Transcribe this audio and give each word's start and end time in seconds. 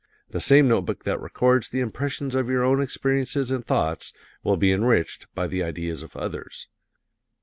The 0.31 0.39
same 0.41 0.67
note 0.67 0.87
book 0.87 1.03
that 1.03 1.21
records 1.21 1.69
the 1.69 1.79
impressions 1.79 2.33
of 2.33 2.49
your 2.49 2.63
own 2.63 2.81
experiences 2.81 3.51
and 3.51 3.63
thoughts 3.63 4.11
will 4.41 4.57
be 4.57 4.71
enriched 4.73 5.27
by 5.35 5.45
the 5.45 5.61
ideas 5.61 6.01
of 6.01 6.17
others. 6.17 6.67